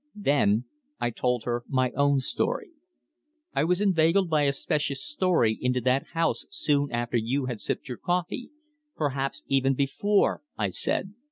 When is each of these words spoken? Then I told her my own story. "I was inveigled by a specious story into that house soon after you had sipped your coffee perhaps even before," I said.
Then 0.15 0.65
I 0.99 1.11
told 1.11 1.43
her 1.43 1.63
my 1.67 1.91
own 1.91 2.21
story. 2.21 2.71
"I 3.53 3.63
was 3.63 3.81
inveigled 3.81 4.31
by 4.31 4.45
a 4.45 4.51
specious 4.51 5.05
story 5.05 5.55
into 5.61 5.79
that 5.81 6.07
house 6.13 6.47
soon 6.49 6.91
after 6.91 7.17
you 7.17 7.45
had 7.45 7.61
sipped 7.61 7.87
your 7.87 7.99
coffee 7.99 8.49
perhaps 8.95 9.43
even 9.47 9.75
before," 9.75 10.41
I 10.57 10.69
said. 10.71 11.13